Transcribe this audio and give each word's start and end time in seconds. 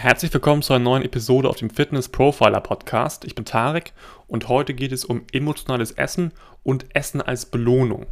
Herzlich 0.00 0.32
willkommen 0.32 0.62
zu 0.62 0.74
einer 0.74 0.84
neuen 0.84 1.02
Episode 1.02 1.48
auf 1.48 1.56
dem 1.56 1.70
Fitness 1.70 2.08
Profiler 2.08 2.60
Podcast. 2.60 3.24
Ich 3.24 3.34
bin 3.34 3.44
Tarek 3.44 3.92
und 4.28 4.46
heute 4.46 4.72
geht 4.72 4.92
es 4.92 5.04
um 5.04 5.24
emotionales 5.32 5.90
Essen 5.90 6.30
und 6.62 6.86
Essen 6.94 7.20
als 7.20 7.46
Belohnung. 7.46 8.06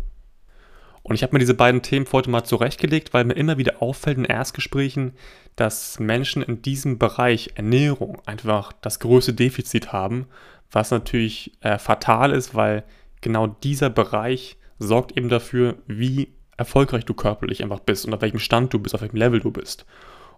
Und 1.04 1.14
ich 1.14 1.22
habe 1.22 1.32
mir 1.32 1.38
diese 1.38 1.54
beiden 1.54 1.82
Themen 1.82 2.04
heute 2.10 2.28
mal 2.28 2.42
zurechtgelegt, 2.42 3.14
weil 3.14 3.22
mir 3.22 3.34
immer 3.34 3.56
wieder 3.56 3.82
auffällt 3.82 4.18
in 4.18 4.24
Erstgesprächen, 4.24 5.12
dass 5.54 6.00
Menschen 6.00 6.42
in 6.42 6.60
diesem 6.60 6.98
Bereich 6.98 7.52
Ernährung 7.54 8.20
einfach 8.26 8.72
das 8.80 8.98
größte 8.98 9.34
Defizit 9.34 9.92
haben, 9.92 10.26
was 10.72 10.90
natürlich 10.90 11.52
äh, 11.60 11.78
fatal 11.78 12.32
ist, 12.32 12.56
weil 12.56 12.82
genau 13.20 13.46
dieser 13.46 13.90
Bereich 13.90 14.56
sorgt 14.80 15.16
eben 15.16 15.28
dafür, 15.28 15.76
wie 15.86 16.32
erfolgreich 16.56 17.04
du 17.04 17.14
körperlich 17.14 17.62
einfach 17.62 17.78
bist 17.78 18.06
und 18.06 18.12
auf 18.12 18.22
welchem 18.22 18.40
Stand 18.40 18.74
du 18.74 18.80
bist, 18.80 18.92
auf 18.92 19.02
welchem 19.02 19.18
Level 19.18 19.38
du 19.38 19.52
bist. 19.52 19.86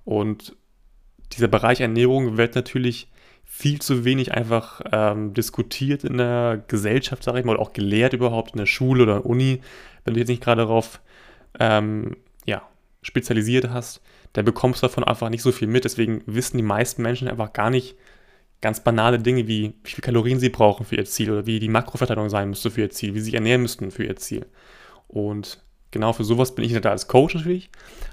Und 0.05 0.55
dieser 1.39 1.49
Bereich 1.49 1.81
Ernährung 1.81 2.37
wird 2.37 2.55
natürlich 2.55 3.09
viel 3.45 3.81
zu 3.81 4.05
wenig 4.05 4.33
einfach 4.33 4.83
ähm, 4.93 5.33
diskutiert 5.33 6.05
in 6.05 6.19
der 6.19 6.63
Gesellschaft, 6.69 7.25
sage 7.25 7.39
ich 7.39 7.45
mal, 7.45 7.55
oder 7.55 7.63
auch 7.63 7.73
gelehrt 7.73 8.13
überhaupt 8.13 8.53
in 8.53 8.59
der 8.59 8.67
Schule 8.67 9.05
oder 9.05 9.25
Uni. 9.25 9.63
Wenn 10.05 10.15
du 10.15 10.21
jetzt 10.21 10.29
nicht 10.29 10.43
gerade 10.43 10.63
darauf 10.63 11.01
ähm, 11.59 12.17
ja, 12.45 12.63
spezialisiert 13.01 13.71
hast, 13.71 14.03
dann 14.35 14.45
bekommst 14.45 14.83
du 14.83 14.87
davon 14.87 15.05
einfach 15.05 15.31
nicht 15.31 15.43
so 15.43 15.51
viel 15.51 15.67
mit. 15.67 15.85
Deswegen 15.85 16.23
wissen 16.27 16.59
die 16.59 16.63
meisten 16.63 17.03
Menschen 17.03 17.27
einfach 17.27 17.53
gar 17.53 17.71
nicht 17.71 17.97
ganz 18.61 18.81
banale 18.83 19.19
Dinge 19.19 19.47
wie, 19.47 19.75
wie 19.83 19.91
viel 19.91 20.03
Kalorien 20.03 20.41
sie 20.41 20.51
brauchen 20.51 20.85
für 20.85 20.97
ihr 20.97 21.05
Ziel 21.05 21.31
oder 21.31 21.47
wie 21.47 21.59
die 21.59 21.69
Makroverteilung 21.69 22.29
sein 22.29 22.51
müsste 22.51 22.71
für 22.71 22.83
ihr 22.83 22.91
Ziel, 22.91 23.15
wie 23.15 23.21
sie 23.21 23.27
sich 23.27 23.35
ernähren 23.35 23.63
müssten 23.63 23.91
für 23.91 24.05
ihr 24.05 24.17
Ziel. 24.17 24.47
Und 25.07 25.63
genau 25.91 26.13
für 26.13 26.25
sowas 26.25 26.55
bin 26.55 26.65
ich 26.65 26.79
da 26.81 26.91
als 26.91 27.09
Coach 27.09 27.35
natürlich. 27.35 27.71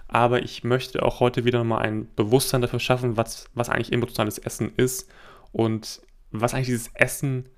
Aber 0.07 0.43
ich 0.43 0.63
möchte 0.63 1.03
auch 1.03 1.19
heute 1.19 1.45
wieder 1.45 1.63
mal 1.63 1.79
ein 1.79 2.07
Bewusstsein 2.15 2.61
dafür 2.61 2.79
schaffen, 2.79 3.17
was, 3.17 3.49
was 3.53 3.69
eigentlich 3.69 3.93
emotionales 3.93 4.37
Essen 4.37 4.71
ist 4.77 5.09
und 5.51 6.01
was 6.31 6.53
eigentlich 6.53 6.67
dieses 6.67 6.91
Essen 6.93 7.49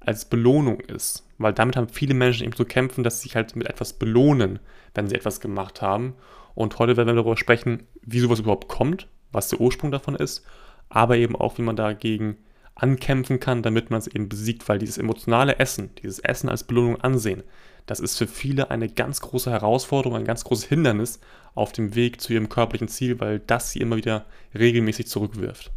als 0.00 0.24
Belohnung 0.26 0.80
ist. 0.80 1.26
Weil 1.38 1.52
damit 1.52 1.76
haben 1.76 1.88
viele 1.88 2.14
Menschen 2.14 2.44
eben 2.44 2.56
zu 2.56 2.64
kämpfen, 2.64 3.04
dass 3.04 3.20
sie 3.20 3.28
sich 3.28 3.36
halt 3.36 3.56
mit 3.56 3.68
etwas 3.68 3.92
belohnen, 3.92 4.58
wenn 4.94 5.08
sie 5.08 5.14
etwas 5.14 5.40
gemacht 5.40 5.82
haben. 5.82 6.14
Und 6.54 6.78
heute 6.78 6.96
werden 6.96 7.08
wir 7.08 7.14
darüber 7.14 7.36
sprechen, 7.36 7.84
wie 8.02 8.20
sowas 8.20 8.40
überhaupt 8.40 8.68
kommt, 8.68 9.08
was 9.32 9.48
der 9.48 9.60
Ursprung 9.60 9.90
davon 9.90 10.16
ist, 10.16 10.44
aber 10.88 11.16
eben 11.16 11.36
auch, 11.36 11.58
wie 11.58 11.62
man 11.62 11.76
dagegen 11.76 12.38
ankämpfen 12.74 13.40
kann, 13.40 13.62
damit 13.62 13.90
man 13.90 13.98
es 13.98 14.06
eben 14.06 14.28
besiegt, 14.28 14.68
weil 14.68 14.78
dieses 14.78 14.98
emotionale 14.98 15.58
Essen, 15.58 15.90
dieses 16.02 16.20
Essen 16.20 16.48
als 16.48 16.64
Belohnung 16.64 17.00
ansehen, 17.00 17.42
das 17.88 18.00
ist 18.00 18.18
für 18.18 18.26
viele 18.26 18.70
eine 18.70 18.90
ganz 18.90 19.22
große 19.22 19.50
Herausforderung, 19.50 20.18
ein 20.18 20.26
ganz 20.26 20.44
großes 20.44 20.66
Hindernis 20.66 21.20
auf 21.54 21.72
dem 21.72 21.94
Weg 21.94 22.20
zu 22.20 22.34
ihrem 22.34 22.50
körperlichen 22.50 22.88
Ziel, 22.88 23.18
weil 23.18 23.40
das 23.40 23.70
sie 23.70 23.80
immer 23.80 23.96
wieder 23.96 24.26
regelmäßig 24.54 25.08
zurückwirft. 25.08 25.72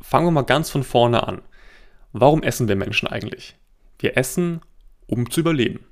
Fangen 0.00 0.26
wir 0.26 0.30
mal 0.30 0.42
ganz 0.42 0.70
von 0.70 0.82
vorne 0.82 1.28
an. 1.28 1.42
Warum 2.12 2.42
essen 2.42 2.66
wir 2.66 2.76
Menschen 2.76 3.08
eigentlich? 3.08 3.56
Wir 3.98 4.16
essen, 4.16 4.62
um 5.06 5.30
zu 5.30 5.40
überleben. 5.40 5.84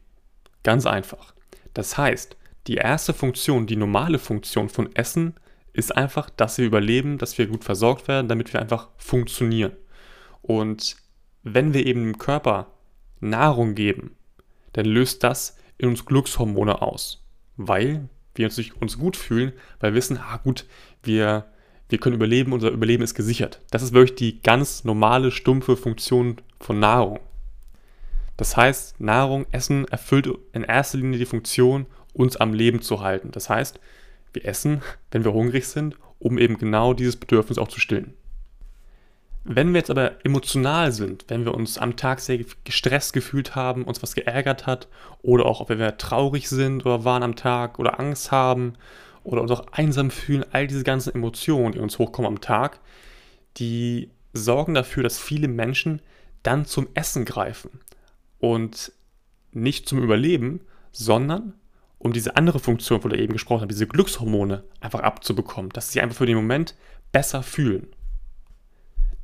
Ganz 0.63 0.87
einfach. 0.87 1.35
Das 1.75 1.99
heißt, 1.99 2.39
die 2.67 2.77
erste 2.77 3.13
Funktion, 3.13 3.67
die 3.67 3.77
normale 3.77 4.19
Funktion 4.19 4.71
von 4.71 4.97
Essen 4.97 5.35
ist 5.75 5.95
einfach, 5.95 6.31
dass 6.31 6.57
wir 6.57 6.65
überleben, 6.65 7.19
dass 7.19 7.37
wir 7.37 7.47
gut 7.47 7.63
versorgt 7.63 8.09
werden, 8.09 8.29
damit 8.29 8.55
wir 8.55 8.61
einfach 8.63 8.89
funktionieren. 8.97 9.73
Und 10.41 10.97
wenn 11.43 11.75
wir 11.75 11.85
eben 11.85 12.05
dem 12.05 12.19
Körper 12.19 12.69
Nahrung 13.21 13.75
geben, 13.75 14.17
dann 14.75 14.85
löst 14.85 15.25
das 15.25 15.57
in 15.79 15.89
uns 15.89 16.05
Glückshormone 16.05 16.83
aus, 16.83 17.25
weil 17.57 18.09
wir 18.35 18.47
uns, 18.47 18.61
uns 18.81 18.99
gut 18.99 19.17
fühlen, 19.17 19.53
weil 19.81 19.93
wir 19.93 19.97
wissen, 19.97 20.19
ah 20.19 20.37
gut, 20.37 20.67
wir, 21.03 21.47
wir 21.89 21.99
können 21.99 22.17
überleben, 22.17 22.53
unser 22.53 22.71
Überleben 22.71 23.03
ist 23.03 23.15
gesichert. 23.15 23.61
Das 23.71 23.83
ist 23.83 23.95
wirklich 23.95 24.17
die 24.17 24.43
ganz 24.43 24.85
normale, 24.85 25.31
stumpfe 25.31 25.77
Funktion 25.77 26.37
von 26.61 26.79
Nahrung. 26.79 27.21
Das 28.37 28.57
heißt, 28.57 29.01
Nahrung, 29.01 29.47
Essen 29.53 29.87
erfüllt 29.87 30.29
in 30.53 30.65
erster 30.65 30.99
Linie 30.99 31.19
die 31.19 31.27
Funktion, 31.27 31.87
uns 32.13 32.37
am 32.37 32.53
Leben 32.53 32.83
zu 32.83 33.01
halten. 33.01 33.31
Das 33.31 33.49
heißt, 33.49 33.79
wir 34.33 34.45
essen, 34.45 34.83
wenn 35.13 35.25
wir 35.25 35.33
hungrig 35.33 35.67
sind, 35.67 35.97
um 36.19 36.39
eben 36.39 36.59
genau 36.59 36.95
dieses 36.95 37.17
Bedürfnis 37.17 37.59
auch 37.59 37.69
zu 37.69 37.79
stillen. 37.79 38.15
Wenn 39.47 39.75
wir 39.75 39.81
jetzt 39.81 39.91
aber 39.91 40.25
emotional 40.25 40.91
sind, 40.93 41.27
wenn 41.29 41.45
wir 41.45 41.55
uns 41.55 41.77
am 41.77 41.97
Tag 41.97 42.21
sehr 42.21 42.39
gestresst 42.65 43.13
gefühlt 43.13 43.55
haben, 43.55 43.85
uns 43.85 44.03
was 44.03 44.15
geärgert 44.15 44.67
hat 44.67 44.89
oder 45.21 45.45
auch 45.45 45.69
wenn 45.69 45.79
wir 45.79 45.99
traurig 45.99 46.49
sind 46.49 46.87
oder 46.87 47.05
waren 47.05 47.23
am 47.23 47.37
Tag 47.37 47.79
oder 47.79 48.01
Angst 48.01 48.33
haben 48.33 48.75
oder 49.23 49.43
uns 49.43 49.51
auch 49.51 49.67
einsam 49.71 50.11
fühlen, 50.11 50.47
all 50.53 50.67
diese 50.67 50.83
ganzen 50.83 51.15
Emotionen, 51.15 51.73
die 51.73 51.79
uns 51.79 51.99
hochkommen 51.99 52.31
am 52.31 52.41
Tag, 52.41 52.81
die 53.59 54.11
sorgen 54.33 54.73
dafür, 54.73 55.03
dass 55.03 55.19
viele 55.19 55.49
Menschen 55.49 56.01
dann 56.43 56.65
zum 56.65 56.89
Essen 56.95 57.27
greifen 57.27 57.81
und 58.39 58.93
nicht 59.53 59.87
zum 59.87 60.03
Überleben, 60.03 60.61
sondern 60.91 61.53
um 61.99 62.15
diese 62.15 62.37
andere 62.37 62.61
Funktion, 62.61 63.03
von 63.03 63.11
der 63.11 63.21
eben 63.21 63.35
gesprochen 63.35 63.61
habe, 63.61 63.73
diese 63.73 63.87
Glückshormone 63.87 64.65
einfach 64.81 65.01
abzubekommen, 65.01 65.71
dass 65.71 65.93
sie 65.93 66.01
einfach 66.01 66.17
für 66.17 66.27
den 66.27 66.37
Moment 66.37 66.75
besser 67.13 67.43
fühlen. 67.43 67.89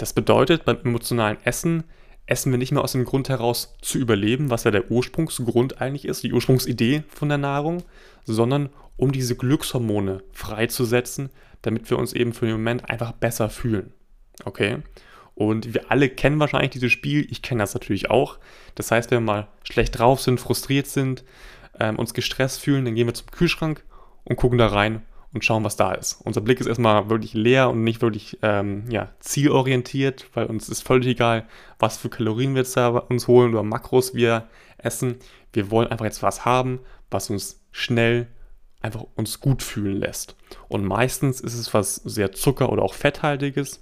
Das 0.00 0.14
bedeutet, 0.14 0.64
beim 0.64 0.78
emotionalen 0.82 1.36
Essen 1.44 1.84
essen 2.24 2.50
wir 2.52 2.58
nicht 2.58 2.72
mehr 2.72 2.82
aus 2.82 2.92
dem 2.92 3.04
Grund 3.04 3.28
heraus 3.28 3.76
zu 3.82 3.98
überleben, 3.98 4.48
was 4.48 4.64
ja 4.64 4.70
der 4.70 4.90
Ursprungsgrund 4.90 5.82
eigentlich 5.82 6.06
ist, 6.06 6.22
die 6.22 6.32
Ursprungsidee 6.32 7.02
von 7.08 7.28
der 7.28 7.36
Nahrung, 7.36 7.82
sondern 8.24 8.70
um 8.96 9.12
diese 9.12 9.36
Glückshormone 9.36 10.22
freizusetzen, 10.32 11.28
damit 11.60 11.90
wir 11.90 11.98
uns 11.98 12.14
eben 12.14 12.32
für 12.32 12.46
den 12.46 12.54
Moment 12.54 12.88
einfach 12.88 13.12
besser 13.12 13.50
fühlen. 13.50 13.92
Okay? 14.46 14.78
Und 15.34 15.74
wir 15.74 15.90
alle 15.90 16.08
kennen 16.08 16.40
wahrscheinlich 16.40 16.70
dieses 16.70 16.92
Spiel, 16.92 17.26
ich 17.30 17.42
kenne 17.42 17.62
das 17.62 17.74
natürlich 17.74 18.08
auch. 18.08 18.38
Das 18.76 18.90
heißt, 18.90 19.10
wenn 19.10 19.18
wir 19.18 19.32
mal 19.32 19.48
schlecht 19.64 19.98
drauf 19.98 20.22
sind, 20.22 20.40
frustriert 20.40 20.86
sind, 20.86 21.24
ähm, 21.78 21.98
uns 21.98 22.14
gestresst 22.14 22.62
fühlen, 22.62 22.86
dann 22.86 22.94
gehen 22.94 23.06
wir 23.06 23.12
zum 23.12 23.30
Kühlschrank 23.30 23.84
und 24.24 24.36
gucken 24.36 24.56
da 24.56 24.68
rein 24.68 25.02
und 25.32 25.44
schauen, 25.44 25.64
was 25.64 25.76
da 25.76 25.92
ist. 25.92 26.20
Unser 26.24 26.40
Blick 26.40 26.60
ist 26.60 26.66
erstmal 26.66 27.08
wirklich 27.08 27.34
leer 27.34 27.70
und 27.70 27.84
nicht 27.84 28.02
wirklich 28.02 28.38
ähm, 28.42 28.84
ja, 28.90 29.10
zielorientiert, 29.20 30.26
weil 30.34 30.46
uns 30.46 30.68
ist 30.68 30.82
völlig 30.82 31.06
egal, 31.08 31.46
was 31.78 31.98
für 31.98 32.08
Kalorien 32.08 32.54
wir 32.54 32.62
jetzt 32.62 32.76
da 32.76 32.88
uns 32.88 33.28
holen 33.28 33.52
oder 33.52 33.62
Makros 33.62 34.14
wir 34.14 34.48
essen. 34.78 35.16
Wir 35.52 35.70
wollen 35.70 35.88
einfach 35.88 36.04
jetzt 36.04 36.22
was 36.22 36.44
haben, 36.44 36.80
was 37.10 37.30
uns 37.30 37.60
schnell 37.70 38.26
einfach 38.80 39.04
uns 39.14 39.40
gut 39.40 39.62
fühlen 39.62 39.98
lässt. 39.98 40.36
Und 40.68 40.84
meistens 40.84 41.40
ist 41.40 41.54
es 41.54 41.72
was 41.74 41.96
sehr 41.96 42.32
Zucker- 42.32 42.72
oder 42.72 42.82
auch 42.82 42.94
Fetthaltiges, 42.94 43.80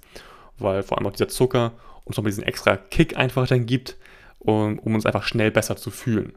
weil 0.57 0.83
vor 0.83 0.97
allem 0.97 1.07
auch 1.07 1.13
dieser 1.13 1.29
Zucker 1.29 1.71
uns 2.03 2.17
nochmal 2.17 2.31
diesen 2.31 2.43
extra 2.43 2.75
Kick 2.75 3.17
einfach 3.17 3.47
dann 3.47 3.65
gibt, 3.65 3.97
um, 4.39 4.77
um 4.79 4.95
uns 4.95 5.05
einfach 5.05 5.23
schnell 5.23 5.51
besser 5.51 5.77
zu 5.77 5.89
fühlen. 5.89 6.33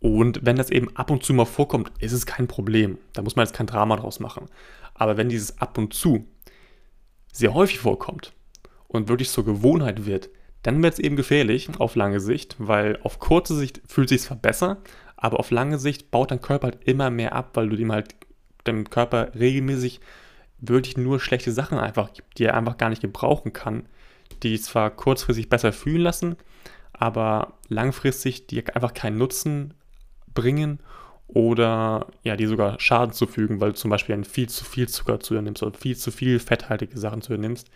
Und 0.00 0.44
wenn 0.44 0.56
das 0.56 0.70
eben 0.70 0.94
ab 0.96 1.10
und 1.10 1.24
zu 1.24 1.32
mal 1.32 1.46
vorkommt, 1.46 1.90
ist 2.00 2.12
es 2.12 2.26
kein 2.26 2.48
Problem. 2.48 2.98
Da 3.12 3.22
muss 3.22 3.36
man 3.36 3.46
jetzt 3.46 3.54
kein 3.54 3.66
Drama 3.66 3.96
draus 3.96 4.20
machen. 4.20 4.46
Aber 4.94 5.16
wenn 5.16 5.28
dieses 5.28 5.58
ab 5.58 5.78
und 5.78 5.94
zu 5.94 6.26
sehr 7.32 7.54
häufig 7.54 7.78
vorkommt 7.78 8.32
und 8.88 9.08
wirklich 9.08 9.30
zur 9.30 9.44
Gewohnheit 9.44 10.06
wird, 10.06 10.30
dann 10.62 10.82
wird 10.82 10.94
es 10.94 10.98
eben 10.98 11.16
gefährlich 11.16 11.68
auf 11.78 11.94
lange 11.94 12.20
Sicht, 12.20 12.56
weil 12.58 12.98
auf 13.02 13.18
kurze 13.18 13.54
Sicht 13.54 13.82
fühlt 13.86 14.08
sich 14.08 14.22
zwar 14.22 14.36
besser, 14.36 14.78
aber 15.16 15.38
auf 15.38 15.50
lange 15.50 15.78
Sicht 15.78 16.10
baut 16.10 16.30
dein 16.30 16.40
Körper 16.40 16.68
halt 16.68 16.84
immer 16.84 17.10
mehr 17.10 17.34
ab, 17.34 17.50
weil 17.54 17.68
du 17.68 17.76
dem 17.76 17.92
halt 17.92 18.14
dem 18.66 18.90
Körper 18.90 19.32
regelmäßig 19.34 20.00
wirklich 20.58 20.96
nur 20.96 21.20
schlechte 21.20 21.52
Sachen 21.52 21.78
einfach 21.78 22.12
gibt, 22.12 22.38
die 22.38 22.44
er 22.44 22.54
einfach 22.54 22.78
gar 22.78 22.88
nicht 22.88 23.02
gebrauchen 23.02 23.52
kann, 23.52 23.86
die 24.42 24.58
zwar 24.60 24.90
kurzfristig 24.90 25.48
besser 25.48 25.72
fühlen 25.72 26.02
lassen, 26.02 26.36
aber 26.92 27.58
langfristig 27.68 28.46
die 28.46 28.66
einfach 28.66 28.94
keinen 28.94 29.18
Nutzen 29.18 29.74
bringen 30.36 30.78
oder 31.26 32.06
ja, 32.22 32.36
die 32.36 32.46
sogar 32.46 32.78
Schaden 32.78 33.12
zufügen, 33.12 33.60
weil 33.60 33.70
du 33.70 33.74
zum 33.74 33.90
Beispiel 33.90 34.22
viel 34.24 34.48
zu 34.48 34.64
viel 34.64 34.88
Zucker 34.88 35.18
zu 35.18 35.34
dir 35.34 35.42
nimmst 35.42 35.64
oder 35.64 35.76
viel 35.76 35.96
zu 35.96 36.12
viel 36.12 36.38
fetthaltige 36.38 36.96
Sachen 36.96 37.22
zu 37.22 37.32
dir 37.32 37.40
nimmst 37.40 37.68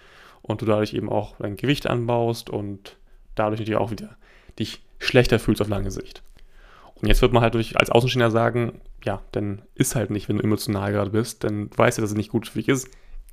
und 0.43 0.63
du 0.63 0.67
dadurch 0.67 0.95
eben 0.95 1.09
auch 1.09 1.37
dein 1.39 1.57
Gewicht 1.57 1.89
anbaust 1.89 2.49
und 2.49 2.97
dadurch 3.35 3.59
natürlich 3.59 3.81
auch 3.81 3.91
wieder 3.91 4.17
dich 4.59 4.81
schlechter 4.99 5.41
fühlst 5.41 5.61
auf 5.61 5.69
lange 5.69 5.91
Sicht. 5.91 6.23
Und 6.95 7.09
jetzt 7.09 7.23
wird 7.23 7.33
man 7.33 7.43
halt 7.43 7.55
durch, 7.55 7.79
als 7.79 7.91
Außenstehender 7.91 8.31
sagen, 8.31 8.81
ja, 9.05 9.23
dann 9.33 9.63
ist 9.75 9.97
halt 9.97 10.11
nicht, 10.11 10.29
wenn 10.29 10.37
du 10.37 10.45
emotional 10.45 10.93
gerade 10.93 11.11
bist, 11.11 11.45
dann 11.45 11.71
weißt 11.75 11.99
du, 11.99 12.03
dass 12.03 12.11
es 12.11 12.17
nicht 12.17 12.31
gut 12.31 12.47
für 12.47 12.59
dich 12.59 12.69
ist. 12.69 12.89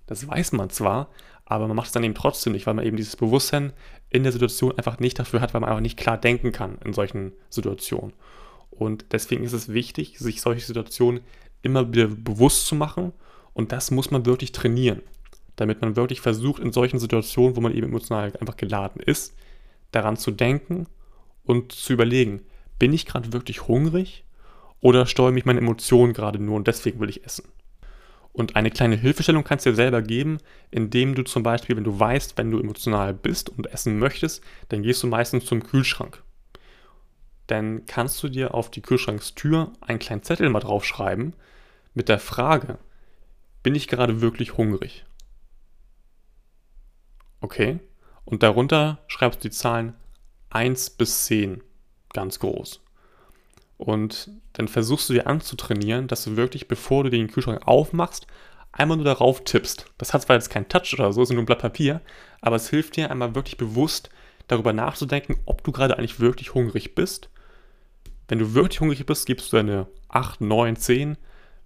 Das 0.08 0.26
weiß 0.26 0.54
man 0.54 0.70
zwar, 0.70 1.10
aber 1.46 1.68
man 1.68 1.76
macht 1.76 1.88
es 1.88 1.92
dann 1.92 2.04
eben 2.04 2.16
trotzdem 2.16 2.54
nicht, 2.54 2.66
weil 2.66 2.74
man 2.74 2.86
eben 2.86 2.96
dieses 2.96 3.18
Bewusstsein 3.18 3.74
in 4.10 4.24
der 4.24 4.32
Situation 4.32 4.78
einfach 4.78 5.00
nicht 5.00 5.20
dafür 5.20 5.42
hat, 5.42 5.54
weil 5.54 5.62
man 5.62 5.70
einfach 5.70 5.82
nicht 5.82 5.98
klar 5.98 6.18
denken 6.18 6.54
kann 6.54 6.78
in 6.84 6.94
solchen 6.94 7.34
Situationen. 7.50 8.14
Und 8.78 9.06
deswegen 9.12 9.44
ist 9.44 9.54
es 9.54 9.70
wichtig, 9.70 10.20
sich 10.20 10.42
solche 10.42 10.66
Situationen 10.66 11.22
immer 11.62 11.92
wieder 11.92 12.08
bewusst 12.08 12.68
zu 12.68 12.76
machen. 12.76 13.14
Und 13.54 13.72
das 13.72 13.92
muss 13.92 14.12
man 14.12 14.26
wirklich 14.26 14.52
trainieren, 14.52 15.02
damit 15.56 15.82
man 15.82 15.96
wirklich 15.96 16.22
versucht, 16.22 16.62
in 16.62 16.72
solchen 16.72 17.00
Situationen, 17.00 17.56
wo 17.56 17.62
man 17.62 17.74
eben 17.74 17.88
emotional 17.88 18.34
einfach 18.40 18.58
geladen 18.58 19.02
ist, 19.02 19.34
daran 19.92 20.18
zu 20.18 20.32
denken 20.32 20.88
und 21.44 21.72
zu 21.72 21.94
überlegen, 21.94 22.42
bin 22.78 22.94
ich 22.94 23.06
gerade 23.06 23.34
wirklich 23.34 23.68
hungrig 23.68 24.26
oder 24.80 25.08
steuere 25.08 25.32
mich 25.32 25.46
meine 25.46 25.60
Emotionen 25.60 26.14
gerade 26.14 26.40
nur 26.40 26.56
und 26.56 26.68
deswegen 26.68 27.00
will 27.00 27.10
ich 27.10 27.26
essen. 27.26 27.46
Und 28.32 28.56
eine 28.56 28.70
kleine 28.70 28.96
Hilfestellung 28.96 29.44
kannst 29.44 29.66
du 29.66 29.72
dir 29.72 29.76
selber 29.76 30.04
geben, 30.04 30.38
indem 30.70 31.16
du 31.16 31.24
zum 31.24 31.42
Beispiel, 31.42 31.76
wenn 31.76 31.84
du 31.84 32.00
weißt, 32.00 32.38
wenn 32.38 32.52
du 32.52 32.60
emotional 32.60 33.16
bist 33.16 33.50
und 33.50 33.66
essen 33.74 33.98
möchtest, 33.98 34.44
dann 34.70 34.84
gehst 34.84 35.02
du 35.02 35.08
meistens 35.08 35.46
zum 35.46 35.64
Kühlschrank. 35.64 36.22
Dann 37.48 37.86
kannst 37.86 38.22
du 38.22 38.30
dir 38.30 38.54
auf 38.54 38.70
die 38.70 38.82
Kühlschrankstür 38.82 39.72
einen 39.82 40.00
kleinen 40.00 40.24
Zettel 40.24 40.50
mal 40.50 40.60
draufschreiben 40.60 41.34
mit 41.94 42.10
der 42.10 42.20
Frage, 42.20 42.78
bin 43.64 43.76
ich 43.76 43.88
gerade 43.88 44.22
wirklich 44.22 44.58
hungrig? 44.58 45.06
Okay. 47.42 47.80
Und 48.26 48.44
darunter 48.44 49.00
schreibst 49.08 49.44
du 49.44 49.50
die 49.50 49.56
Zahlen 49.56 49.94
1 50.50 50.92
bis 50.92 51.26
10 51.26 51.64
ganz 52.14 52.40
groß. 52.40 52.82
Und 53.78 54.32
dann 54.54 54.68
versuchst 54.68 55.10
du 55.10 55.14
dir 55.14 55.28
anzutrainieren, 55.28 56.08
dass 56.08 56.24
du 56.24 56.36
wirklich, 56.36 56.68
bevor 56.68 57.04
du 57.04 57.10
den 57.10 57.30
Kühlschrank 57.30 57.68
aufmachst, 57.68 58.28
einmal 58.72 58.98
nur 58.98 59.06
darauf 59.06 59.44
tippst. 59.44 59.86
Das 59.98 60.14
hat 60.14 60.24
zwar 60.24 60.36
jetzt 60.36 60.50
keinen 60.50 60.68
Touch 60.68 60.94
oder 60.94 61.14
so, 61.14 61.22
es 61.22 61.30
ist 61.30 61.34
nur 61.34 61.44
ein 61.44 61.46
Blatt 61.46 61.60
Papier, 61.60 62.02
aber 62.42 62.56
es 62.56 62.70
hilft 62.70 62.96
dir 62.96 63.12
einmal 63.12 63.36
wirklich 63.36 63.58
bewusst 63.58 64.10
darüber 64.48 64.74
nachzudenken, 64.74 65.40
ob 65.46 65.64
du 65.64 65.72
gerade 65.72 65.98
eigentlich 65.98 66.20
wirklich 66.20 66.54
hungrig 66.54 66.96
bist. 66.96 67.30
Wenn 68.28 68.40
du 68.40 68.54
wirklich 68.54 68.82
hungrig 68.82 69.06
bist, 69.06 69.26
gibst 69.26 69.52
du 69.54 69.58
eine 69.58 69.88
8, 70.10 70.42
9, 70.42 70.76
10. 70.76 71.18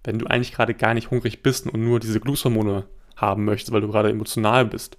Wenn 0.04 0.20
du 0.20 0.28
eigentlich 0.28 0.54
gerade 0.54 0.74
gar 0.74 0.94
nicht 0.94 1.12
hungrig 1.12 1.44
bist 1.44 1.68
und 1.68 1.84
nur 1.84 2.00
diese 2.00 2.20
Glusthormone 2.20 2.86
haben 3.16 3.46
möchtest, 3.46 3.72
weil 3.72 3.82
du 3.82 3.88
gerade 3.88 4.10
emotional 4.10 4.66
bist 4.66 4.98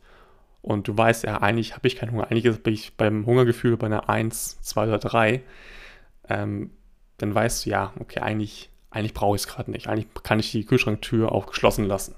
und 0.61 0.87
du 0.87 0.97
weißt, 0.97 1.25
ja, 1.25 1.39
eigentlich 1.39 1.75
habe 1.75 1.89
ich 1.89 1.97
keinen 1.97 2.13
Hunger, 2.13 2.31
eigentlich 2.31 2.63
bin 2.63 2.75
ich 2.75 2.97
beim 2.97 3.27
Hungergefühl 3.27 3.77
bei 3.77 3.87
einer 3.87 4.09
1, 4.09 4.61
2 4.61 4.89
oder 4.89 4.99
3, 4.99 5.43
ähm, 6.29 6.71
dann 7.19 7.35
weißt 7.35 7.67
du, 7.67 7.71
ja, 7.71 7.93
okay, 7.99 8.21
eigentlich, 8.21 8.71
eigentlich 8.91 9.15
brauche 9.15 9.37
ich 9.37 9.43
es 9.43 9.49
gerade 9.49 9.71
nicht. 9.71 9.89
Eigentlich 9.89 10.09
kann 10.23 10.39
ich 10.39 10.51
die 10.53 10.65
Kühlschranktür 10.65 11.33
auch 11.33 11.47
geschlossen 11.47 11.85
lassen. 11.85 12.15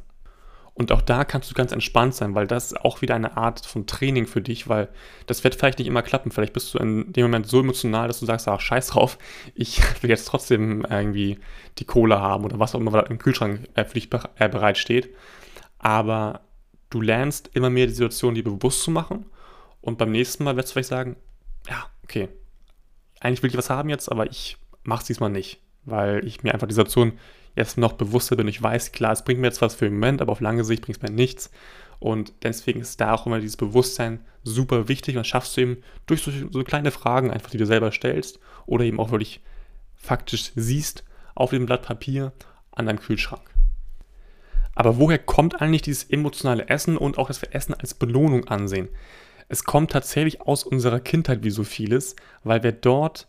Und 0.76 0.90
auch 0.90 1.02
da 1.02 1.24
kannst 1.24 1.48
du 1.50 1.54
ganz 1.54 1.70
entspannt 1.70 2.16
sein, 2.16 2.34
weil 2.34 2.48
das 2.48 2.66
ist 2.66 2.80
auch 2.80 3.00
wieder 3.00 3.14
eine 3.14 3.36
Art 3.36 3.64
von 3.64 3.86
Training 3.86 4.26
für 4.26 4.42
dich, 4.42 4.68
weil 4.68 4.88
das 5.26 5.44
wird 5.44 5.54
vielleicht 5.54 5.78
nicht 5.78 5.86
immer 5.86 6.02
klappen. 6.02 6.32
Vielleicht 6.32 6.52
bist 6.52 6.74
du 6.74 6.78
in 6.78 7.12
dem 7.12 7.26
Moment 7.26 7.46
so 7.46 7.60
emotional, 7.60 8.08
dass 8.08 8.18
du 8.18 8.26
sagst, 8.26 8.48
ach, 8.48 8.60
scheiß 8.60 8.88
drauf, 8.88 9.16
ich 9.54 9.80
will 10.02 10.10
jetzt 10.10 10.26
trotzdem 10.26 10.84
irgendwie 10.88 11.38
die 11.78 11.84
Kohle 11.84 12.20
haben 12.20 12.44
oder 12.44 12.58
was 12.58 12.74
auch 12.74 12.80
immer 12.80 13.08
im 13.08 13.18
Kühlschrank 13.18 13.68
äh, 13.74 13.84
für 13.84 13.94
dich 13.94 14.08
äh, 14.12 14.48
bereitsteht. 14.48 15.14
Aber 15.78 16.40
du 16.90 17.00
lernst 17.00 17.50
immer 17.54 17.70
mehr 17.70 17.86
die 17.86 17.92
Situation 17.92 18.34
dir 18.34 18.44
bewusst 18.44 18.82
zu 18.82 18.90
machen 18.90 19.26
und 19.80 19.98
beim 19.98 20.10
nächsten 20.10 20.42
Mal 20.42 20.56
wirst 20.56 20.70
du 20.70 20.72
vielleicht 20.72 20.88
sagen, 20.88 21.16
ja, 21.68 21.86
okay, 22.02 22.28
eigentlich 23.20 23.42
will 23.42 23.50
ich 23.50 23.56
was 23.56 23.70
haben 23.70 23.90
jetzt, 23.90 24.10
aber 24.10 24.26
ich 24.28 24.56
mach's 24.82 25.06
diesmal 25.06 25.30
nicht, 25.30 25.60
weil 25.84 26.26
ich 26.26 26.42
mir 26.42 26.52
einfach 26.52 26.66
die 26.66 26.74
Situation 26.74 27.12
jetzt 27.56 27.78
noch 27.78 27.92
bewusster 27.92 28.36
bin. 28.36 28.48
Ich 28.48 28.62
weiß, 28.62 28.92
klar, 28.92 29.12
es 29.12 29.24
bringt 29.24 29.40
mir 29.40 29.46
jetzt 29.46 29.62
was 29.62 29.74
für 29.74 29.86
den 29.86 29.94
Moment, 29.94 30.20
aber 30.20 30.32
auf 30.32 30.40
lange 30.40 30.64
Sicht 30.64 30.82
bringt 30.82 30.98
es 30.98 31.02
mir 31.02 31.10
nichts. 31.10 31.50
Und 32.00 32.32
deswegen 32.42 32.80
ist 32.80 33.00
da 33.00 33.12
auch 33.14 33.26
immer 33.26 33.40
dieses 33.40 33.56
Bewusstsein 33.56 34.20
super 34.42 34.88
wichtig 34.88 35.16
und 35.16 35.20
das 35.20 35.28
schaffst 35.28 35.56
du 35.56 35.62
eben 35.62 35.76
durch 36.06 36.22
so, 36.22 36.30
so 36.50 36.62
kleine 36.64 36.90
Fragen 36.90 37.30
einfach, 37.30 37.50
die 37.50 37.58
du 37.58 37.66
selber 37.66 37.92
stellst 37.92 38.40
oder 38.66 38.84
eben 38.84 39.00
auch 39.00 39.10
wirklich 39.10 39.40
faktisch 39.96 40.52
siehst 40.54 41.04
auf 41.34 41.50
dem 41.50 41.66
Blatt 41.66 41.82
Papier 41.82 42.32
an 42.72 42.86
deinem 42.86 43.00
Kühlschrank. 43.00 43.42
Aber 44.74 44.98
woher 44.98 45.18
kommt 45.18 45.60
eigentlich 45.60 45.82
dieses 45.82 46.04
emotionale 46.04 46.68
Essen 46.68 46.96
und 46.96 47.16
auch, 47.16 47.28
dass 47.28 47.40
wir 47.40 47.54
Essen 47.54 47.74
als 47.74 47.94
Belohnung 47.94 48.48
ansehen? 48.48 48.88
Es 49.48 49.64
kommt 49.64 49.92
tatsächlich 49.92 50.40
aus 50.40 50.64
unserer 50.64 51.00
Kindheit 51.00 51.44
wie 51.44 51.50
so 51.50 51.64
vieles, 51.64 52.16
weil 52.42 52.62
wir 52.62 52.72
dort 52.72 53.28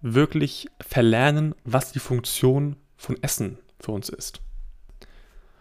wirklich 0.00 0.68
verlernen, 0.80 1.54
was 1.64 1.92
die 1.92 2.00
Funktion 2.00 2.76
von 3.04 3.22
Essen 3.22 3.58
für 3.80 3.92
uns 3.92 4.08
ist. 4.08 4.40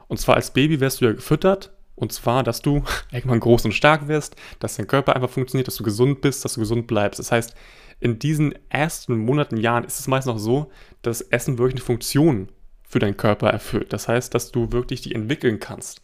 Und 0.08 0.18
zwar 0.18 0.36
als 0.36 0.52
Baby 0.52 0.80
wirst 0.80 1.02
du 1.02 1.06
ja 1.06 1.14
gefüttert, 1.14 1.72
und 1.96 2.12
zwar, 2.12 2.44
dass 2.44 2.62
du 2.62 2.84
irgendwann 3.12 3.40
groß 3.40 3.66
und 3.66 3.74
stark 3.74 4.08
wirst, 4.08 4.36
dass 4.60 4.76
dein 4.76 4.88
Körper 4.88 5.16
einfach 5.16 5.30
funktioniert, 5.30 5.68
dass 5.68 5.76
du 5.76 5.84
gesund 5.84 6.22
bist, 6.22 6.44
dass 6.44 6.56
du 6.56 6.60
gesund 6.60 6.88
bleibst. 6.88 7.20
Das 7.20 7.32
heißt, 7.32 7.56
in 8.00 8.20
diesen 8.20 8.54
ersten 8.70 9.18
Monaten, 9.18 9.58
Jahren 9.58 9.84
ist 9.84 10.00
es 10.00 10.08
meist 10.08 10.28
noch 10.28 10.40
so, 10.40 10.72
dass 11.02 11.22
Essen 11.22 11.58
wirklich 11.58 11.76
eine 11.76 11.86
Funktion 11.86 12.50
für 12.88 13.00
deinen 13.00 13.18
Körper 13.18 13.50
erfüllt. 13.50 13.94
Das 13.94 14.08
heißt, 14.08 14.34
dass 14.34 14.52
du 14.52 14.72
wirklich 14.72 15.02
dich 15.02 15.16
entwickeln 15.16 15.60
kannst. 15.60 16.02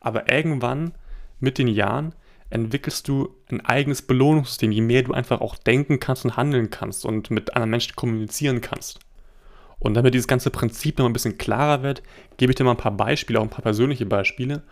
Aber 0.00 0.30
irgendwann 0.30 0.92
mit 1.40 1.58
den 1.58 1.68
Jahren 1.68 2.14
entwickelst 2.50 3.08
du 3.08 3.34
ein 3.50 3.64
eigenes 3.64 4.02
Belohnungssystem, 4.02 4.72
je 4.72 4.80
mehr 4.80 5.02
du 5.02 5.12
einfach 5.12 5.40
auch 5.40 5.56
denken 5.56 6.00
kannst 6.00 6.24
und 6.24 6.36
handeln 6.36 6.70
kannst 6.70 7.04
und 7.04 7.30
mit 7.30 7.54
anderen 7.54 7.70
Menschen 7.70 7.96
kommunizieren 7.96 8.60
kannst. 8.60 9.00
Und 9.78 9.94
damit 9.94 10.14
dieses 10.14 10.26
ganze 10.26 10.50
Prinzip 10.50 10.98
noch 10.98 11.06
ein 11.06 11.12
bisschen 11.12 11.38
klarer 11.38 11.82
wird, 11.82 12.02
gebe 12.36 12.52
ich 12.52 12.56
dir 12.56 12.64
mal 12.64 12.72
ein 12.72 12.76
paar 12.76 12.96
Beispiele, 12.96 13.38
auch 13.38 13.44
ein 13.44 13.50
paar 13.50 13.62
persönliche 13.62 14.06
Beispiele. 14.06 14.62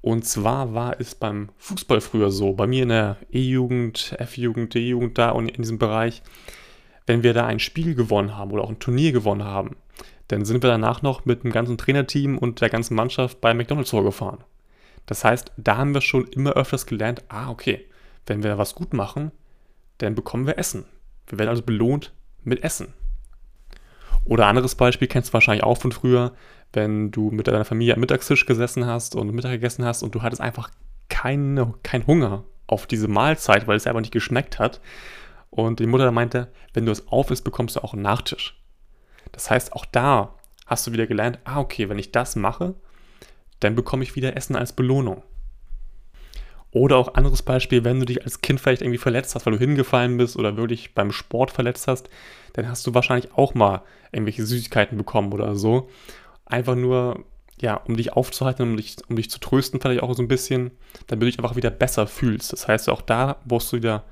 Und 0.00 0.24
zwar 0.24 0.74
war 0.74 1.00
es 1.00 1.14
beim 1.14 1.50
Fußball 1.58 2.00
früher 2.00 2.30
so, 2.30 2.52
bei 2.52 2.66
mir 2.66 2.84
in 2.84 2.88
der 2.88 3.16
E-Jugend, 3.30 4.14
F-Jugend, 4.18 4.74
D-Jugend 4.74 5.18
da 5.18 5.30
und 5.30 5.48
in 5.48 5.62
diesem 5.62 5.78
Bereich, 5.78 6.22
wenn 7.06 7.22
wir 7.22 7.34
da 7.34 7.46
ein 7.46 7.58
Spiel 7.58 7.94
gewonnen 7.94 8.36
haben 8.36 8.52
oder 8.52 8.64
auch 8.64 8.68
ein 8.68 8.78
Turnier 8.78 9.12
gewonnen 9.12 9.44
haben, 9.44 9.76
dann 10.28 10.44
sind 10.44 10.62
wir 10.62 10.70
danach 10.70 11.02
noch 11.02 11.24
mit 11.24 11.42
dem 11.42 11.52
ganzen 11.52 11.78
Trainerteam 11.78 12.38
und 12.38 12.60
der 12.60 12.68
ganzen 12.68 12.94
Mannschaft 12.94 13.40
bei 13.40 13.54
McDonalds 13.54 13.90
vorgefahren. 13.90 14.44
Das 15.06 15.24
heißt, 15.24 15.52
da 15.56 15.78
haben 15.78 15.94
wir 15.94 16.02
schon 16.02 16.26
immer 16.28 16.52
öfters 16.52 16.84
gelernt, 16.84 17.24
ah, 17.28 17.50
okay, 17.50 17.86
wenn 18.26 18.42
wir 18.42 18.58
was 18.58 18.74
gut 18.74 18.92
machen, 18.92 19.32
dann 19.98 20.14
bekommen 20.14 20.46
wir 20.46 20.58
Essen. 20.58 20.84
Wir 21.26 21.38
werden 21.38 21.48
also 21.48 21.62
belohnt 21.62 22.12
mit 22.44 22.62
Essen. 22.62 22.92
Oder 24.28 24.46
anderes 24.46 24.74
Beispiel 24.74 25.08
kennst 25.08 25.30
du 25.30 25.32
wahrscheinlich 25.32 25.64
auch 25.64 25.78
von 25.78 25.90
früher, 25.90 26.32
wenn 26.72 27.10
du 27.10 27.30
mit 27.30 27.48
deiner 27.48 27.64
Familie 27.64 27.94
am 27.94 28.00
Mittagstisch 28.00 28.44
gesessen 28.44 28.86
hast 28.86 29.14
und 29.14 29.32
Mittag 29.32 29.52
gegessen 29.52 29.84
hast 29.84 30.02
und 30.02 30.14
du 30.14 30.22
hattest 30.22 30.42
einfach 30.42 30.70
keinen 31.08 31.74
kein 31.82 32.06
Hunger 32.06 32.44
auf 32.66 32.86
diese 32.86 33.08
Mahlzeit, 33.08 33.66
weil 33.66 33.76
es 33.76 33.86
einfach 33.86 34.02
nicht 34.02 34.12
geschmeckt 34.12 34.58
hat. 34.58 34.80
Und 35.50 35.80
die 35.80 35.86
Mutter 35.86 36.04
dann 36.04 36.14
meinte, 36.14 36.52
wenn 36.74 36.84
du 36.84 36.92
es 36.92 37.08
auf 37.08 37.30
isst, 37.30 37.44
bekommst 37.44 37.76
du 37.76 37.80
auch 37.80 37.94
einen 37.94 38.02
Nachtisch. 38.02 38.62
Das 39.32 39.50
heißt, 39.50 39.72
auch 39.72 39.86
da 39.86 40.34
hast 40.66 40.86
du 40.86 40.92
wieder 40.92 41.06
gelernt, 41.06 41.38
ah, 41.44 41.60
okay, 41.60 41.88
wenn 41.88 41.98
ich 41.98 42.12
das 42.12 42.36
mache, 42.36 42.74
dann 43.60 43.74
bekomme 43.74 44.02
ich 44.02 44.14
wieder 44.14 44.36
Essen 44.36 44.56
als 44.56 44.74
Belohnung. 44.74 45.22
Oder 46.78 46.96
auch 46.96 47.14
anderes 47.14 47.42
Beispiel, 47.42 47.82
wenn 47.82 47.98
du 47.98 48.06
dich 48.06 48.22
als 48.22 48.40
Kind 48.40 48.60
vielleicht 48.60 48.82
irgendwie 48.82 48.98
verletzt 48.98 49.34
hast, 49.34 49.46
weil 49.46 49.54
du 49.54 49.58
hingefallen 49.58 50.16
bist 50.16 50.36
oder 50.36 50.56
wirklich 50.56 50.94
beim 50.94 51.10
Sport 51.10 51.50
verletzt 51.50 51.88
hast, 51.88 52.08
dann 52.52 52.68
hast 52.68 52.86
du 52.86 52.94
wahrscheinlich 52.94 53.32
auch 53.34 53.54
mal 53.54 53.82
irgendwelche 54.12 54.46
Süßigkeiten 54.46 54.96
bekommen 54.96 55.32
oder 55.32 55.56
so. 55.56 55.90
Einfach 56.46 56.76
nur, 56.76 57.24
ja, 57.60 57.74
um 57.74 57.96
dich 57.96 58.12
aufzuhalten, 58.12 58.62
um 58.62 58.76
dich, 58.76 58.96
um 59.08 59.16
dich 59.16 59.28
zu 59.28 59.40
trösten, 59.40 59.80
vielleicht 59.80 60.04
auch 60.04 60.14
so 60.14 60.22
ein 60.22 60.28
bisschen, 60.28 60.70
damit 61.08 61.22
du 61.22 61.26
dich 61.26 61.38
einfach 61.40 61.56
wieder 61.56 61.70
besser 61.70 62.06
fühlst. 62.06 62.52
Das 62.52 62.68
heißt, 62.68 62.88
auch 62.90 63.02
da 63.02 63.40
wirst 63.44 63.72
du 63.72 63.78
wieder, 63.78 64.04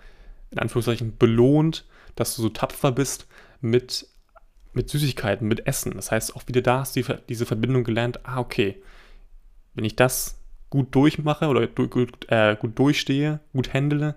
in 0.50 0.59
Anführungszeichen, 0.59 1.17
belohnt, 1.19 1.85
dass 2.17 2.35
du 2.35 2.43
so 2.43 2.49
tapfer 2.49 2.91
bist 2.91 3.29
mit, 3.61 4.09
mit 4.73 4.91
Süßigkeiten, 4.91 5.47
mit 5.47 5.69
Essen. 5.69 5.93
Das 5.95 6.11
heißt, 6.11 6.35
auch 6.35 6.43
wieder 6.49 6.62
da 6.62 6.81
hast 6.81 6.97
du 6.97 7.02
diese 7.29 7.47
Verbindung 7.47 7.85
gelernt, 7.85 8.26
ah, 8.26 8.41
okay, 8.41 8.83
wenn 9.75 9.85
ich 9.85 9.95
das 9.95 10.37
gut 10.71 10.95
durchmache 10.95 11.49
oder 11.49 11.67
gut, 11.67 12.31
äh, 12.31 12.57
gut 12.57 12.79
durchstehe, 12.79 13.41
gut 13.53 13.73
handle, 13.73 14.17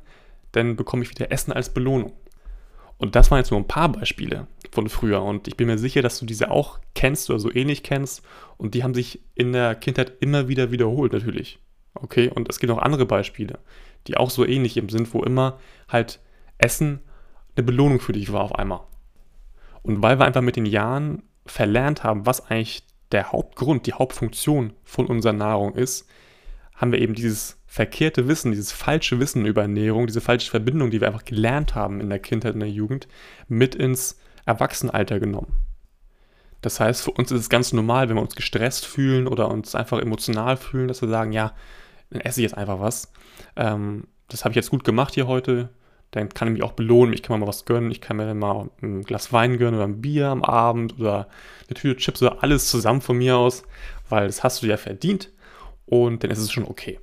dann 0.51 0.75
bekomme 0.75 1.03
ich 1.03 1.09
wieder 1.09 1.31
Essen 1.31 1.53
als 1.53 1.73
Belohnung. 1.73 2.13
Und 2.97 3.15
das 3.15 3.31
waren 3.31 3.37
jetzt 3.37 3.51
nur 3.51 3.59
ein 3.59 3.67
paar 3.67 3.89
Beispiele 3.89 4.47
von 4.71 4.89
früher. 4.89 5.23
Und 5.23 5.47
ich 5.47 5.55
bin 5.55 5.67
mir 5.67 5.77
sicher, 5.77 6.01
dass 6.01 6.19
du 6.19 6.25
diese 6.25 6.51
auch 6.51 6.79
kennst 6.95 7.29
oder 7.29 7.39
so 7.39 7.51
ähnlich 7.51 7.81
kennst. 7.81 8.23
Und 8.57 8.73
die 8.73 8.83
haben 8.83 8.93
sich 8.93 9.21
in 9.35 9.53
der 9.53 9.75
Kindheit 9.75 10.13
immer 10.19 10.49
wieder 10.49 10.69
wiederholt, 10.69 11.13
natürlich. 11.13 11.59
Okay, 11.93 12.29
und 12.29 12.49
es 12.49 12.59
gibt 12.59 12.71
auch 12.71 12.77
andere 12.77 13.05
Beispiele, 13.05 13.59
die 14.07 14.17
auch 14.17 14.29
so 14.29 14.45
ähnlich 14.45 14.75
eben 14.75 14.89
sind, 14.89 15.13
wo 15.13 15.23
immer 15.23 15.59
halt 15.87 16.19
Essen 16.57 16.99
eine 17.55 17.65
Belohnung 17.65 18.01
für 18.01 18.13
dich 18.13 18.33
war 18.33 18.41
auf 18.41 18.55
einmal. 18.55 18.81
Und 19.81 20.01
weil 20.01 20.19
wir 20.19 20.25
einfach 20.25 20.41
mit 20.41 20.57
den 20.57 20.65
Jahren 20.65 21.23
verlernt 21.45 22.03
haben, 22.03 22.25
was 22.25 22.49
eigentlich 22.49 22.83
der 23.11 23.31
Hauptgrund, 23.31 23.87
die 23.87 23.93
Hauptfunktion 23.93 24.73
von 24.83 25.07
unserer 25.07 25.33
Nahrung 25.33 25.73
ist, 25.73 26.07
haben 26.79 26.93
wir 26.93 26.99
eben 26.99 27.13
dieses 27.13 27.57
verkehrte 27.67 28.27
Wissen, 28.27 28.51
dieses 28.51 28.71
falsche 28.71 29.19
Wissen 29.19 29.45
über 29.45 29.61
Ernährung, 29.61 30.07
diese 30.07 30.21
falsche 30.21 30.49
Verbindung, 30.49 30.89
die 30.89 31.01
wir 31.01 31.07
einfach 31.07 31.25
gelernt 31.25 31.75
haben 31.75 31.99
in 31.99 32.09
der 32.09 32.19
Kindheit, 32.19 32.53
in 32.53 32.61
der 32.61 32.69
Jugend, 32.69 33.07
mit 33.47 33.75
ins 33.75 34.17
Erwachsenenalter 34.45 35.19
genommen. 35.19 35.53
Das 36.61 36.79
heißt, 36.79 37.03
für 37.03 37.11
uns 37.11 37.31
ist 37.31 37.41
es 37.41 37.49
ganz 37.49 37.73
normal, 37.73 38.09
wenn 38.09 38.15
wir 38.15 38.21
uns 38.21 38.35
gestresst 38.35 38.85
fühlen 38.85 39.27
oder 39.27 39.49
uns 39.49 39.75
einfach 39.75 39.99
emotional 39.99 40.55
fühlen, 40.57 40.87
dass 40.87 41.01
wir 41.01 41.09
sagen, 41.09 41.33
ja, 41.33 41.53
dann 42.11 42.21
esse 42.21 42.39
ich 42.39 42.43
jetzt 42.43 42.57
einfach 42.57 42.79
was. 42.79 43.11
Ähm, 43.55 44.07
das 44.29 44.45
habe 44.45 44.53
ich 44.53 44.55
jetzt 44.55 44.69
gut 44.69 44.83
gemacht 44.85 45.13
hier 45.13 45.27
heute, 45.27 45.69
dann 46.11 46.29
kann 46.29 46.47
ich 46.47 46.53
mich 46.53 46.63
auch 46.63 46.73
belohnen, 46.73 47.13
ich 47.13 47.23
kann 47.23 47.35
mir 47.35 47.45
mal 47.45 47.49
was 47.49 47.65
gönnen, 47.65 47.91
ich 47.91 48.01
kann 48.01 48.17
mir 48.17 48.33
mal 48.33 48.69
ein 48.81 49.03
Glas 49.03 49.33
Wein 49.33 49.57
gönnen 49.57 49.75
oder 49.75 49.87
ein 49.87 50.01
Bier 50.01 50.29
am 50.29 50.43
Abend 50.43 50.97
oder 50.97 51.27
eine 51.67 51.75
Tüte 51.75 51.97
Chips 51.97 52.21
oder 52.21 52.41
alles 52.41 52.69
zusammen 52.69 53.01
von 53.01 53.17
mir 53.17 53.37
aus, 53.37 53.63
weil 54.07 54.27
das 54.27 54.43
hast 54.43 54.63
du 54.63 54.67
ja 54.67 54.77
verdient 54.77 55.29
und 55.89 56.23
dann 56.23 56.31
ist 56.31 56.39
es 56.39 56.51
schon 56.51 56.65
okay. 56.65 56.99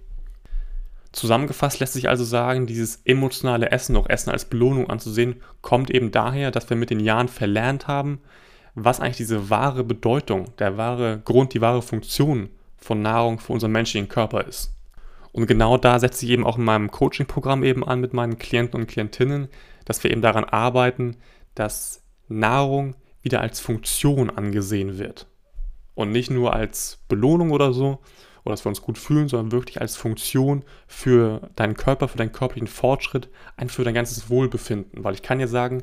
Zusammengefasst 1.12 1.81
lässt 1.81 1.95
sich 1.95 2.09
also 2.09 2.25
sagen, 2.25 2.66
dieses 2.66 3.00
emotionale 3.05 3.71
Essen, 3.71 3.97
auch 3.97 4.09
Essen 4.09 4.31
als 4.31 4.45
Belohnung 4.45 4.90
anzusehen, 4.90 5.37
kommt 5.62 5.90
eben 5.90 6.11
daher, 6.11 6.50
dass 6.50 6.69
wir 6.69 6.76
mit 6.76 6.90
den 6.90 7.00
Jahren 7.00 7.28
verlernt 7.28 7.88
haben, 7.88 8.21
was 8.75 9.00
eigentlich 9.00 9.16
diese 9.16 9.49
wahre 9.49 9.83
Bedeutung, 9.83 10.55
der 10.59 10.76
wahre 10.76 11.21
Grund, 11.25 11.55
die 11.55 11.62
wahre 11.62 11.83
Funktion 11.83 12.50
von 12.76 13.00
Nahrung 13.00 13.38
für 13.38 13.55
unseren 13.55 13.73
menschlichen 13.73 14.09
Körper 14.09 14.47
ist. 14.47 14.73
Und 15.33 15.47
genau 15.47 15.78
da 15.78 15.99
setze 15.99 16.26
ich 16.26 16.33
eben 16.33 16.47
auch 16.47 16.59
in 16.59 16.64
meinem 16.64 16.90
Coaching-Programm 16.90 17.64
eben 17.64 17.85
an 17.85 18.00
mit 18.00 18.12
meinen 18.12 18.38
Klienten 18.38 18.81
und 18.81 18.87
Klientinnen, 18.87 19.49
dass 19.85 20.05
wir 20.05 20.11
eben 20.11 20.23
daran 20.23 20.45
arbeiten, 20.45 21.16
dass 21.55 22.02
Nahrung 22.28 22.95
wieder 23.23 23.40
als 23.40 23.61
Funktion 23.61 24.31
angesehen 24.31 24.99
wird. 24.99 25.26
Und 25.95 26.12
nicht 26.12 26.31
nur 26.31 26.52
als 26.52 26.99
Belohnung 27.09 27.50
oder 27.50 27.73
so, 27.73 28.00
oder 28.47 28.53
dass 28.53 28.65
wir 28.65 28.69
uns 28.69 28.81
gut 28.81 28.97
fühlen, 28.97 29.29
sondern 29.29 29.50
wirklich 29.50 29.81
als 29.81 29.97
Funktion 29.97 30.65
für 30.87 31.50
deinen 31.57 31.75
Körper, 31.75 32.07
für 32.07 32.17
deinen 32.17 32.33
körperlichen 32.33 32.69
Fortschritt, 32.69 33.29
einfach 33.57 33.76
für 33.76 33.85
dein 33.85 33.95
ganzes 33.95 34.31
Wohlbefinden. 34.31 35.03
Weil 35.03 35.15
ich 35.15 35.23
kann 35.23 35.41
dir 35.41 35.49
sagen, 35.49 35.83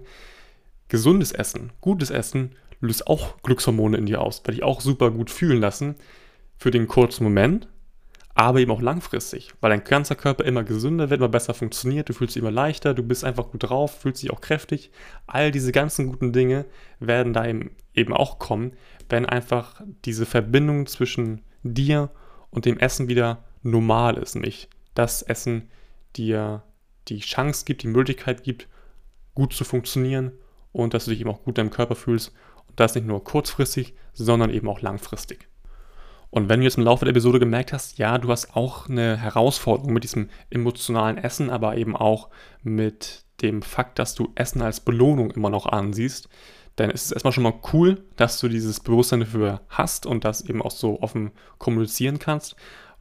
gesundes 0.88 1.34
Essen, 1.34 1.74
gutes 1.82 2.10
Essen 2.10 2.56
löst 2.80 3.08
auch 3.08 3.42
Glückshormone 3.42 3.98
in 3.98 4.06
dir 4.06 4.22
aus, 4.22 4.42
weil 4.46 4.56
dich 4.56 4.64
auch 4.64 4.80
super 4.80 5.12
gut 5.12 5.30
fühlen 5.30 5.60
lassen 5.60 5.96
für 6.58 6.72
den 6.72 6.88
kurzen 6.88 7.26
Moment, 7.26 7.68
aber 8.34 8.60
eben 8.60 8.72
auch 8.72 8.82
langfristig, 8.82 9.54
weil 9.60 9.70
dein 9.70 9.84
ganzer 9.84 10.16
Körper 10.16 10.46
immer 10.46 10.64
gesünder 10.64 11.10
wird, 11.10 11.20
immer 11.20 11.30
besser 11.30 11.54
funktioniert, 11.54 12.08
du 12.08 12.14
fühlst 12.14 12.36
dich 12.36 12.42
immer 12.42 12.52
leichter, 12.52 12.94
du 12.94 13.04
bist 13.04 13.26
einfach 13.26 13.52
gut 13.52 13.64
drauf, 13.64 14.00
fühlst 14.00 14.24
dich 14.24 14.32
auch 14.32 14.42
kräftig. 14.42 14.90
All 15.28 15.52
diese 15.52 15.74
ganzen 15.74 16.08
guten 16.08 16.32
Dinge 16.32 16.66
werden 17.00 17.34
da 17.34 17.46
eben 17.46 18.14
auch 18.14 18.40
kommen, 18.40 18.72
wenn 19.10 19.26
einfach 19.26 19.82
diese 20.06 20.26
Verbindung 20.26 20.88
zwischen 20.88 21.42
dir 21.64 22.10
und 22.54 22.66
dem 22.66 22.78
Essen 22.78 23.08
wieder 23.08 23.44
normal 23.64 24.18
ist, 24.18 24.36
nämlich 24.36 24.70
das 24.94 25.24
Essen 25.24 25.70
dir 26.16 26.64
die 27.08 27.20
Chance 27.20 27.66
gibt, 27.66 27.84
die 27.84 27.88
Möglichkeit 27.88 28.44
gibt, 28.44 28.68
gut 29.34 29.54
zu 29.54 29.64
funktionieren 29.64 30.32
und 30.72 30.94
dass 30.94 31.06
du 31.06 31.12
dich 31.12 31.22
eben 31.22 31.32
auch 31.32 31.44
gut 31.44 31.58
in 31.58 31.66
deinem 31.66 31.72
Körper 31.72 31.96
fühlst 31.96 32.32
und 32.68 32.80
das 32.80 32.94
nicht 32.94 33.08
nur 33.08 33.24
kurzfristig, 33.24 33.96
sondern 34.14 34.52
eben 34.52 34.70
auch 34.70 34.82
langfristig. 34.82 35.48
Und 36.30 36.48
wenn 36.48 36.60
du 36.60 36.64
jetzt 36.66 36.78
im 36.78 36.84
Laufe 36.84 37.06
der 37.06 37.12
Episode 37.12 37.40
gemerkt 37.40 37.74
hast, 37.74 37.98
ja, 37.98 38.18
du 38.20 38.30
hast 38.30 38.56
auch 38.56 38.88
eine 38.88 39.18
Herausforderung 39.18 39.92
mit 39.92 40.04
diesem 40.04 40.30
emotionalen 40.50 41.18
Essen, 41.18 41.50
aber 41.50 41.78
eben 41.78 41.96
auch 41.96 42.30
mit 42.62 43.24
dem 43.42 43.64
Fakt, 43.64 43.98
dass 44.00 44.16
du 44.16 44.32
Essen 44.36 44.62
als 44.62 44.80
Belohnung 44.80 45.32
immer 45.32 45.50
noch 45.50 45.66
ansiehst, 45.66 46.30
dann 46.76 46.90
ist 46.90 47.06
es 47.06 47.12
erstmal 47.12 47.34
schon 47.34 47.44
mal 47.44 47.60
cool, 47.72 48.04
dass 48.16 48.40
du 48.40 48.48
dieses 48.48 48.80
Bewusstsein 48.80 49.22
dafür 49.22 49.62
hast 49.70 50.06
und 50.06 50.26
das 50.26 50.42
eben 50.42 50.62
auch 50.62 50.72
so 50.72 51.02
offen 51.02 51.32
kommunizieren 51.58 52.20
kannst, 52.20 52.56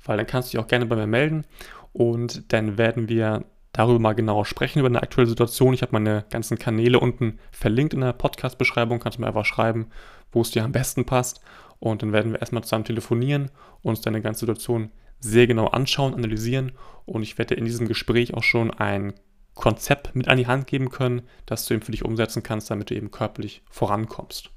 weil 0.05 0.17
dann 0.17 0.27
kannst 0.27 0.49
du 0.49 0.57
dich 0.57 0.65
auch 0.65 0.69
gerne 0.69 0.87
bei 0.87 0.97
mir 0.97 1.07
melden 1.07 1.45
und 1.93 2.53
dann 2.53 2.79
werden 2.79 3.09
wir 3.09 3.45
darüber 3.73 3.99
mal 3.99 4.15
genauer 4.15 4.45
sprechen, 4.45 4.81
über 4.81 4.89
eine 4.89 5.03
aktuelle 5.03 5.29
Situation. 5.29 5.73
Ich 5.73 5.81
habe 5.81 5.93
meine 5.93 6.27
ganzen 6.31 6.59
Kanäle 6.59 7.01
unten 7.01 7.39
verlinkt 7.51 7.95
in 7.95 8.01
der 8.01 8.13
Podcast-Beschreibung, 8.13 9.01
kannst 9.01 9.17
du 9.17 9.23
mir 9.23 9.29
einfach 9.29 9.47
schreiben, 9.47 9.87
wo 10.31 10.43
es 10.43 10.51
dir 10.51 10.65
am 10.65 10.73
besten 10.73 11.07
passt 11.07 11.41
und 11.79 12.03
dann 12.03 12.13
werden 12.13 12.33
wir 12.33 12.41
erstmal 12.41 12.63
zusammen 12.63 12.85
telefonieren, 12.85 13.51
uns 13.83 14.03
deine 14.03 14.21
ganze 14.21 14.41
Situation 14.41 14.91
sehr 15.19 15.47
genau 15.47 15.67
anschauen, 15.67 16.15
analysieren. 16.15 16.73
Und 17.07 17.23
ich 17.23 17.39
werde 17.39 17.55
in 17.55 17.65
diesem 17.65 17.89
Gespräch 17.89 18.35
auch 18.35 18.43
schon 18.43 18.71
ein 18.71 19.15
Konzept 19.55 20.15
mit 20.15 20.29
an 20.29 20.39
die 20.39 20.47
Hand 20.47 20.67
geben 20.67 20.91
können, 20.91 21.23
das 21.47 21.67
du 21.67 21.75
eben 21.75 21.83
für 21.83 21.93
dich 21.93 22.05
umsetzen 22.05 22.43
kannst, 22.43 22.71
damit 22.71 22.91
du 22.91 22.95
eben 22.95 23.11
körperlich 23.11 23.63
vorankommst. 23.71 24.51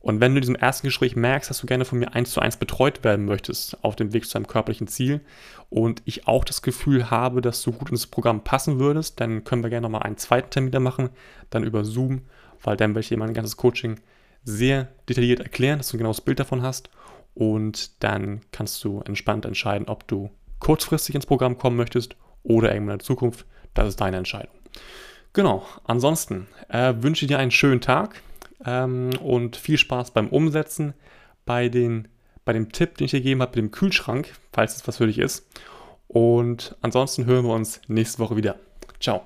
Und 0.00 0.20
wenn 0.20 0.32
du 0.32 0.38
in 0.38 0.42
diesem 0.42 0.56
ersten 0.56 0.86
Gespräch 0.86 1.14
merkst, 1.14 1.50
dass 1.50 1.60
du 1.60 1.66
gerne 1.66 1.84
von 1.84 1.98
mir 1.98 2.14
eins 2.14 2.30
zu 2.30 2.40
eins 2.40 2.56
betreut 2.56 3.04
werden 3.04 3.26
möchtest 3.26 3.84
auf 3.84 3.96
dem 3.96 4.14
Weg 4.14 4.24
zu 4.24 4.32
deinem 4.32 4.46
körperlichen 4.46 4.86
Ziel 4.86 5.20
und 5.68 6.00
ich 6.06 6.26
auch 6.26 6.44
das 6.44 6.62
Gefühl 6.62 7.10
habe, 7.10 7.42
dass 7.42 7.62
du 7.62 7.72
gut 7.72 7.90
ins 7.90 8.06
Programm 8.06 8.42
passen 8.42 8.78
würdest, 8.78 9.20
dann 9.20 9.44
können 9.44 9.62
wir 9.62 9.68
gerne 9.68 9.84
nochmal 9.84 10.02
einen 10.02 10.16
zweiten 10.16 10.50
Termin 10.50 10.82
machen, 10.82 11.10
dann 11.50 11.64
über 11.64 11.84
Zoom, 11.84 12.22
weil 12.62 12.78
dann 12.78 12.90
werde 12.90 13.00
ich 13.00 13.08
dir 13.08 13.18
mein 13.18 13.34
ganzes 13.34 13.58
Coaching 13.58 14.00
sehr 14.42 14.88
detailliert 15.06 15.40
erklären, 15.40 15.78
dass 15.78 15.88
du 15.88 15.96
ein 15.96 15.98
genaues 15.98 16.22
Bild 16.22 16.40
davon 16.40 16.62
hast. 16.62 16.88
Und 17.34 18.02
dann 18.02 18.40
kannst 18.52 18.82
du 18.84 19.00
entspannt 19.02 19.44
entscheiden, 19.44 19.88
ob 19.88 20.08
du 20.08 20.30
kurzfristig 20.60 21.14
ins 21.14 21.26
Programm 21.26 21.58
kommen 21.58 21.76
möchtest 21.76 22.16
oder 22.42 22.72
irgendwann 22.72 22.94
in 22.94 22.98
der 22.98 23.06
Zukunft. 23.06 23.46
Das 23.74 23.88
ist 23.88 24.00
deine 24.00 24.16
Entscheidung. 24.16 24.54
Genau, 25.32 25.64
ansonsten 25.84 26.48
äh, 26.68 26.94
wünsche 26.98 27.24
ich 27.24 27.28
dir 27.28 27.38
einen 27.38 27.50
schönen 27.50 27.80
Tag 27.80 28.20
ähm, 28.64 29.10
und 29.22 29.56
viel 29.56 29.78
Spaß 29.78 30.10
beim 30.10 30.28
Umsetzen 30.28 30.94
bei, 31.44 31.68
den, 31.68 32.08
bei 32.44 32.52
dem 32.52 32.72
Tipp, 32.72 32.96
den 32.96 33.04
ich 33.04 33.12
dir 33.12 33.20
gegeben 33.20 33.42
habe, 33.42 33.50
mit 33.50 33.56
dem 33.56 33.70
Kühlschrank, 33.70 34.34
falls 34.52 34.76
es 34.76 34.88
was 34.88 34.96
für 34.96 35.06
dich 35.06 35.18
ist. 35.18 35.46
Und 36.08 36.76
ansonsten 36.80 37.26
hören 37.26 37.44
wir 37.44 37.54
uns 37.54 37.80
nächste 37.86 38.18
Woche 38.18 38.36
wieder. 38.36 38.56
Ciao. 38.98 39.22